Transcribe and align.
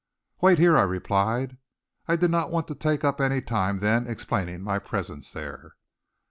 "Wait 0.41 0.57
here," 0.57 0.75
I 0.75 0.81
replied. 0.81 1.57
I 2.07 2.15
did 2.15 2.31
not 2.31 2.49
want 2.49 2.67
to 2.69 2.73
take 2.73 3.03
up 3.03 3.21
any 3.21 3.39
time 3.39 3.81
then 3.81 4.07
explaining 4.07 4.63
my 4.63 4.79
presence 4.79 5.31
there. 5.31 5.75